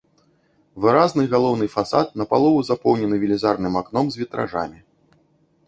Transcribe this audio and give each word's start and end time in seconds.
Выразны 0.85 1.25
галоўны 1.33 1.67
фасад 1.75 2.07
напалову 2.23 2.65
запоўнены 2.71 3.15
велізарным 3.27 3.73
акном 3.85 4.05
з 4.15 4.25
вітражамі. 4.25 4.79